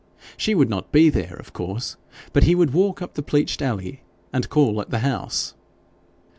She 0.35 0.55
would 0.55 0.67
not 0.67 0.91
be 0.91 1.11
there, 1.11 1.35
of 1.35 1.53
course, 1.53 1.95
but 2.33 2.45
he 2.45 2.55
would 2.55 2.73
walk 2.73 3.03
up 3.03 3.13
the 3.13 3.21
pleached 3.21 3.61
alley 3.61 4.01
and 4.33 4.49
call 4.49 4.81
at 4.81 4.89
the 4.89 4.97
house. 5.05 5.53